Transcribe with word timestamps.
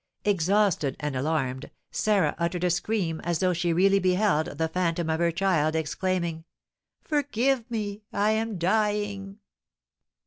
Exhausted 0.25 0.95
and 0.99 1.15
alarmed, 1.15 1.69
Sarah 1.91 2.33
uttered 2.39 2.63
a 2.63 2.71
scream, 2.71 3.21
as 3.23 3.37
though 3.37 3.53
she 3.53 3.71
really 3.71 3.99
beheld 3.99 4.47
the 4.57 4.67
phantom 4.67 5.11
of 5.11 5.19
her 5.19 5.31
child, 5.31 5.75
exclaiming, 5.75 6.43
"Forgive 7.03 7.69
me! 7.69 8.01
I 8.11 8.31
am 8.31 8.57
dying!" 8.57 9.37